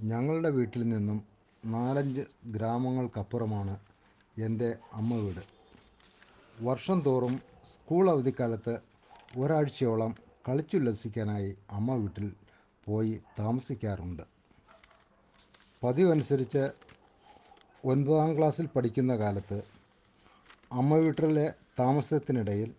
[0.00, 1.26] ഞങ്ങളുടെ വീട്ടിൽ നിന്നും
[1.64, 3.78] നാലഞ്ച് ഗ്രാമങ്ങൾക്കപ്പുറമാണ്
[4.36, 5.44] എന്റെ അമ്മ വീട്.
[6.60, 8.80] വർഷം തോറും സ്കൂൾ അവധിക്കാലത്ത്
[9.36, 10.16] ഒരാഴ്ചയോളം
[10.48, 12.34] കളിച്ചുല്ലസിക്കാനായി അമ്മ വീട്ടിൽ
[12.84, 14.22] പോയി താമസിക്കാറുണ്ട്.
[15.82, 16.70] പതിവനുസരിച്ച്
[17.84, 19.64] ഒൻപതാം ക്ലാസ്സിൽ പഠിക്കുന്ന കാലത്ത്
[20.72, 22.74] അമ്മ വീട്ടിലെ താമസത്തിനിടയിൽ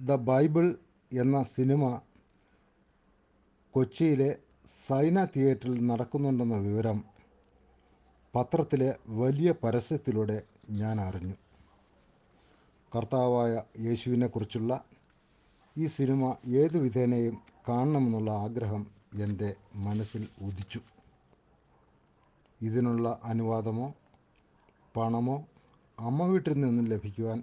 [0.00, 0.78] ദ ബൈബിൾ
[1.12, 2.02] എന്ന സിനിമ
[3.74, 4.38] കൊച്ചിയിലെ
[4.70, 7.04] സൈന തിയേറ്ററിൽ നടക്കുന്നുണ്ടെന്ന വിവരം
[8.34, 11.34] പത്രത്തിലെ വലിയ പരസ്യത്തിലൂടെ ഞാൻ അറിഞ്ഞു.
[12.94, 14.84] കർത്താവായ യേശുവിനെക്കുറിച്ചുള്ള
[15.78, 17.38] ഈ സിനിമ ഏതു വിധേനയും
[17.68, 18.86] കാണണമെന്നുള്ള ആഗ്രഹം
[19.18, 20.80] എന്റെ മനസ്സിൽ ഉദിച്ചു.
[22.62, 23.94] ഇതിനുള്ള അനുവാദമോ
[24.96, 25.46] പണമോ
[25.98, 27.42] അമ്മ വീട്ടിൽ നിന്നും ലഭിക്കുവാൻ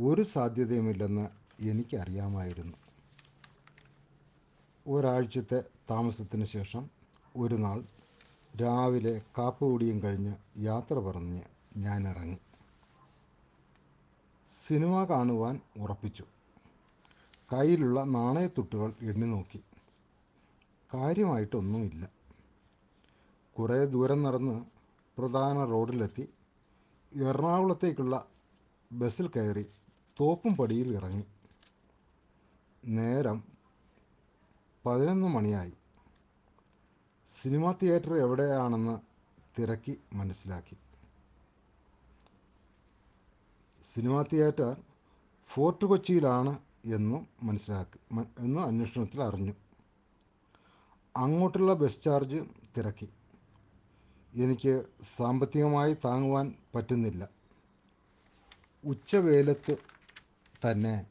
[0.00, 1.28] ഒരു സാധ്യതയുമില്ലെന്ന്
[1.60, 2.85] എനിക്കറിയാമായിരുന്നു.
[4.86, 6.90] ഒരാഴ്ചത്തെ താമസത്തിന് ശേഷം
[7.36, 7.84] ഒരു നാൾ
[8.62, 11.42] രാവിലെ കാപ്പുകൂടിയും കഴിഞ്ഞ് യാത്ര പറഞ്ഞ്
[11.76, 12.38] ഞാൻ ഇറങ്ങി
[14.66, 16.24] സിനിമ കാണുവാൻ ഉറപ്പിച്ചു.
[17.52, 19.60] കയ്യിലുള്ള നാണയത്തുട്ടുകൾ എണ്ണി നോക്കി.
[20.94, 22.10] കാര്യമായിട്ടൊന്നുമില്ല.
[23.58, 24.64] കുറേ ദൂരം നടന്ന്
[25.18, 26.28] പ്രധാന റോഡിലെത്തി.
[27.14, 28.26] എറണാകുളത്തേക്കുള്ള
[28.92, 29.66] ബസ്സിൽ കയറി
[30.20, 31.24] തോപ്പും പടിയിൽ ഇറങ്ങി.
[32.84, 33.55] നേരം
[34.86, 35.72] പതിനൊന്ന് മണിയായി.
[37.42, 38.98] സിനിമ തിയേറ്റർ എവിടെയാണെന്ന്
[39.58, 40.76] തിരക്കി മനസ്സിലാക്കി.
[43.94, 44.76] സിനിമ തിയേറ്റർ
[45.48, 49.52] ഫോർട്ട് കൊച്ചിയിലാണ് എന്നും മനസ്സിലാക്കി എന്നും അന്വേഷണത്തിൽ അറിഞ്ഞു.
[51.16, 52.44] അങ്ങോട്ടുള്ള ബസ് ചാർജ്
[52.76, 53.08] തിരക്കി.
[54.34, 57.28] എനിക്ക് സാമ്പത്തികമായി താങ്ങുവാൻ പറ്റുന്നില്ല.
[58.84, 59.76] ഉച്ചവേലത്ത്
[60.70, 61.06] തന്നെ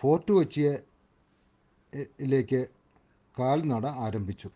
[0.00, 0.95] ഫോർട്ട് കൊച്ചിയെ
[1.94, 2.66] എ- ലേക്ക്
[3.40, 4.50] കാൽനട ആരംഭിച്ചു.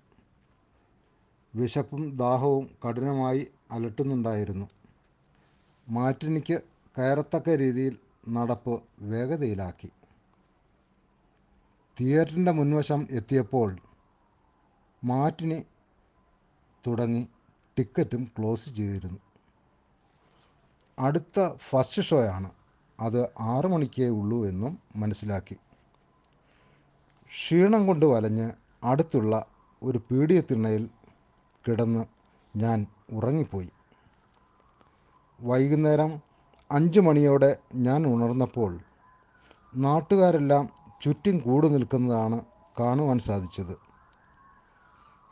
[1.55, 4.67] വിശപ്പും ദാഹവും കഠിനമായി അലട്ടുന്നുണ്ടായിരുന്നു.
[5.89, 6.62] മാറ്റിനിക്ക്
[6.98, 7.98] കയറത്തക്ക രീതിയിൽ
[8.29, 9.91] നടപ്പ് വേഗതയിലാക്കി.
[12.01, 13.77] തിയേറ്ററിന്റെ മുൻവശം എത്തിയപ്പോൾ
[15.05, 15.64] മാറ്റിനി
[16.86, 17.29] തുടങ്ങി
[17.79, 19.18] ടിക്കറ്റും ക്ലോസ് ചെയ്തിരുന്നു.
[20.98, 22.51] അടുത്ത ഫസ്റ്റ് ഷോയാണ്.
[23.01, 25.57] അത് ആറു മണിക്കേ ഉള്ളൂ എന്നും മനസ്സിലാക്കി.
[27.30, 28.51] ക്ഷീണം കൊണ്ട് വലഞ്ഞ്
[28.85, 29.46] അടുത്തുള്ള
[29.83, 30.91] ഒരു പീഡിയത്തിണ്ണയിൽ
[31.68, 32.05] കിടന്ന്
[32.57, 33.70] ഞാൻ ഉറങ്ങിപ്പോയി.
[35.41, 36.20] വൈകുന്നേരം
[36.70, 38.79] അഞ്ച് മണിയോടെ ഞാൻ ഉണർന്നപ്പോൾ
[39.77, 40.68] നാട്ടുകാരെല്ലാം
[41.02, 42.45] ചുറ്റും കൂടി നിൽക്കുന്നതാണ്
[42.80, 43.79] കാണുവാൻ സാധിച്ചത്.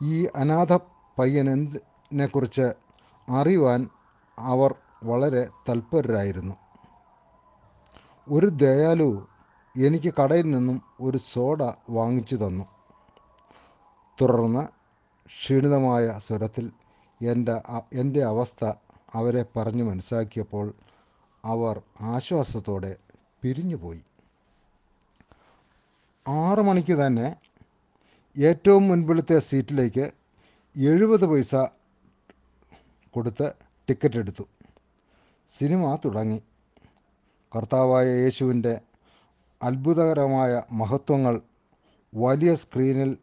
[0.03, 0.77] ഈ അനാഥ
[1.19, 2.73] പയ്യനെന്തിനെക്കുറിച്ച്
[3.29, 3.89] അറിയുവാൻ
[4.39, 6.55] അവർ വളരെ തൽപരരായിരുന്നു.
[8.29, 9.28] ഒരു ദയാലു
[9.77, 12.65] എനിക്ക് കടയിൽ നിന്നും ഒരു സോഡ വാങ്ങിച്ചു തന്നു.
[14.21, 14.67] തുടർന്ന്
[15.27, 16.71] ക്ഷീണിതമായ സ്വരത്തിൽ
[17.21, 17.61] എന്റെ
[17.93, 18.71] എന്റെ അവസ്ഥ
[19.13, 20.73] അവരെ പറഞ്ഞു മനസ്സിലാക്കിയപ്പോൾ
[21.45, 22.97] അവർ ആശ്വാസത്തോടെ
[23.41, 24.03] പിരിഞ്ഞുപോയി.
[26.27, 27.35] ആറു മണിക്ക് തന്നെ
[28.37, 30.11] ഏറ്റവും മുൻപിലത്തെ സീറ്റിലേക്ക്
[30.77, 31.55] എഴുപത് പൈസ
[33.11, 33.53] കൊടുത്ത്
[33.89, 34.43] ടിക്കറ്റ് എടുത്തു.
[35.57, 36.43] സിനിമ തുടങ്ങി.
[37.55, 38.81] കർത്താവായ യേശുവിന്റെ
[39.61, 41.41] അത്ഭുതകരമായ മഹത്വങ്ങൾ
[42.15, 43.17] വലിയ സ്ക്രീനിൽ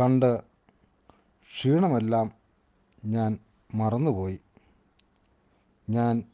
[0.00, 0.42] കണ്ട്
[1.42, 2.32] ക്ഷീണമെല്ലാം
[3.04, 3.38] ഞാൻ
[3.74, 4.40] മറന്നുപോയി.
[5.90, 6.24] ഞാൻ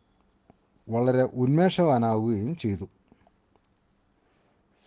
[0.88, 2.88] വളരെ ഉന്മേഷവാനാവുകയും ചെയ്തു.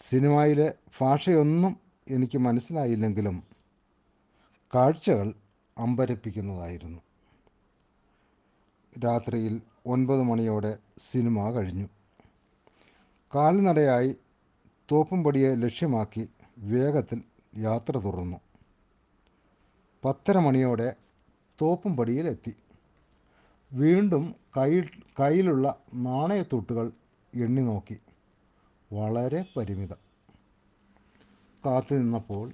[0.09, 3.43] സിനിമയിലെ ഭാഷയൊന്നും എനിക്ക് മനസ്സിലായില്ലെങ്കിലും
[4.75, 5.33] കാഴ്ചകൾ
[5.77, 7.01] അമ്പരപ്പിക്കുന്നതായിരുന്നു.
[9.05, 11.87] രാത്രിയിൽ ഒൻപത് മണിയോടെ സിനിമ കഴിഞ്ഞു.
[13.35, 14.15] കാൽനടയായി
[14.91, 17.23] തോപ്പുംപടിയെ ലക്ഷ്യമാക്കി വേഗത്തിൽ
[17.57, 18.37] യാത്ര തുടർന്നു.
[20.05, 20.95] പത്തര മണിയോടെ
[21.61, 22.55] തോപ്പുംപടിയിലെത്തി.
[23.73, 24.89] വീണ്ടും കയ്യിൽ
[25.19, 26.91] കയ്യിലുള്ള നാണയത്തുട്ടുകൾ
[27.33, 27.99] എണ്ണി നോക്കി.
[28.93, 29.95] വളരെ പരിമിതം.
[31.65, 32.51] കാത്തു നിന്നപ്പോൾ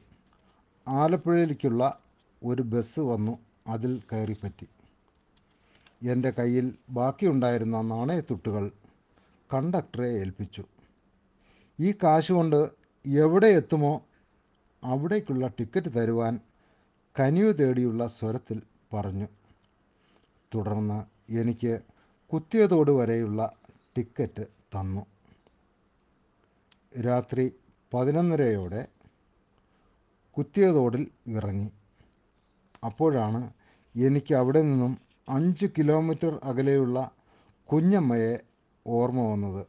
[0.87, 1.99] ആലപ്പുഴയിലേക്കുള്ള
[2.43, 3.37] ഒരു ബസ് വന്നു
[3.67, 4.67] അതിൽ കയറിപ്പറ്റി.
[6.09, 8.71] എന്റെ കയ്യിൽ ബാക്കിയുണ്ടായിരുന്ന നാണയത്തുട്ടുകൾ
[9.53, 10.63] കണ്ടക്ടറെ ഏൽപ്പിച്ചു.
[11.79, 12.69] ഈ കാശ് കൊണ്ട്
[13.05, 14.05] എവിടെ എത്തുമോ
[14.83, 16.39] അവിടേക്കുള്ള ടിക്കറ്റ് തരുവാൻ
[17.19, 18.61] കനിവ് തേടിയുള്ള സ്വരത്തിൽ
[18.93, 19.27] പറഞ്ഞു.
[20.55, 21.03] തുടർന്ന്
[21.33, 21.79] എനിക്ക്
[22.33, 23.53] കുത്തിയതോട് വരെയുള്ള
[23.97, 25.05] ടിക്കറ്റ് തന്നു.
[27.01, 27.53] രാത്രി
[27.93, 28.87] പതിനൊന്നരയോടെ
[30.37, 31.71] കുത്തിയതോടിൽ ഇറങ്ങി.
[32.85, 33.53] അപ്പോഴാണ്
[33.95, 34.97] എനിക്ക് അവിടെ നിന്നും
[35.29, 37.11] അഞ്ച് കിലോമീറ്റർ അകലെയുള്ള
[37.65, 38.37] കുഞ്ഞമ്മയെ
[38.89, 39.67] ഓർമ്മ വന്നത്.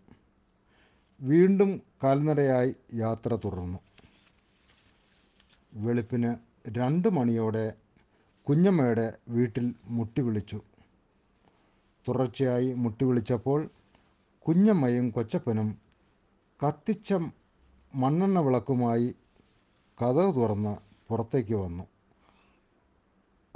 [1.20, 3.78] വീണ്ടും കാൽനടയായി യാത്ര തുടർന്നു.
[5.74, 6.34] വെളുപ്പിന്
[6.68, 7.72] രണ്ട് മണിയോടെ
[8.48, 10.60] കുഞ്ഞമ്മയുടെ വീട്ടിൽ മുട്ടി വിളിച്ചു.
[12.08, 13.70] തുടർച്ചയായി മുട്ടി വിളിച്ചപ്പോൾ
[14.48, 15.78] കുഞ്ഞമ്മയും കൊച്ചപ്പനും
[16.66, 17.14] കത്തിച്ച
[17.94, 19.14] മണ്ണെണ്ണ വിളക്കുമായി
[20.02, 20.76] കഥക് തുറന്ന്
[21.08, 21.84] പുറത്തേക്ക് വന്നു.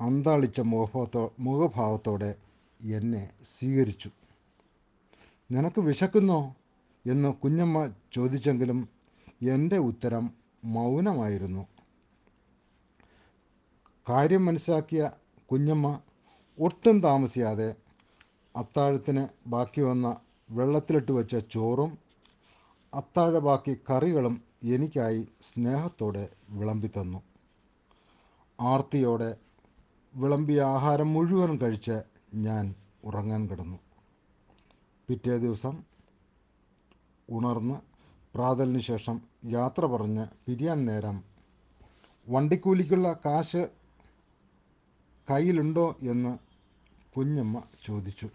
[0.01, 2.35] അന്താളിച്ച മുഖഭാവത്തോ മുഖഭാവത്തോടെ
[2.81, 4.11] എന്നെ സ്വീകരിച്ചു.
[5.55, 6.41] നിനക്ക് വിശക്കുന്നോ?
[7.07, 8.89] എന്ന് കുഞ്ഞമ്മ ചോദിച്ചെങ്കിലും
[9.43, 10.25] എന്റെ ഉത്തരം
[10.65, 11.63] മൗനമായിരുന്നു.
[14.09, 15.11] കാര്യം മനസ്സിലാക്കിയ
[15.51, 16.01] കുഞ്ഞമ്മ
[16.59, 17.69] ഒട്ടും താമസിയാതെ
[18.57, 20.17] അത്താഴത്തിന് ബാക്കി വന്ന
[20.51, 21.99] വെള്ളത്തിലിട്ട് വെച്ച ചോറും
[22.95, 24.35] അത്താഴ ബാക്കി കറികളും
[24.65, 27.23] എനിക്കായി സ്നേഹത്തോടെ വിളമ്പിത്തന്നു
[28.61, 29.31] ആർത്തിയോടെ
[30.15, 31.97] വിളമ്പിയ ആഹാരം മുഴുവൻ കഴിച്ച്
[32.35, 32.75] ഞാൻ
[33.05, 33.79] ഉറങ്ങാൻ കിടന്നു.
[35.09, 35.83] പിറ്റേ ദിവസം
[37.31, 37.75] ഉണർന്ന്
[38.35, 41.25] പ്രാതലിന് ശേഷം യാത്ര പറഞ്ഞ് പിരിയാൻ നേരം
[42.29, 43.69] വണ്ടിക്കൂലിക്കുള്ള കാശ്
[45.31, 46.39] കയ്യിലുണ്ടോ എന്ന്
[47.17, 48.29] കുഞ്ഞമ്മ ചോദിച്ചു.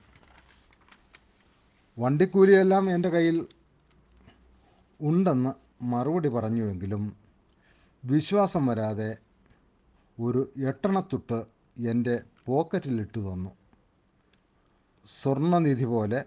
[2.00, 3.48] വണ്ടിക്കൂലിയെല്ലാം എന്റെ കയ്യിൽ
[5.02, 5.52] ഉണ്ടെന്ന്
[5.82, 7.18] മറുപടി പറഞ്ഞുവെങ്കിലും
[8.06, 9.18] വിശ്വാസം വരാതെ
[10.20, 11.46] ഒരു എട്ടണത്തുട്ട്
[11.78, 13.50] എന്റെ പോക്കറ്റിലിട്ട് തന്നു.
[15.06, 16.26] സ്വർണനിധി പോലെ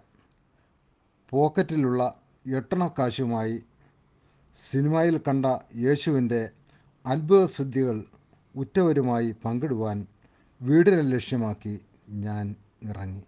[1.33, 2.03] പോക്കറ്റിലുള്ള
[2.47, 3.57] എട്ടണക്കാശുമായി
[4.57, 5.47] സിനിമയിൽ കണ്ട
[5.77, 6.41] യേശുവിന്റെ
[7.07, 8.05] അത്ഭുത സിദ്ധികൾ
[8.55, 10.07] ഉറ്റവരുമായി പങ്കിടുവാൻ
[10.61, 13.23] വീടിനെ ലക്ഷ്യമാക്കി ഞാൻ ഇറങ്ങി.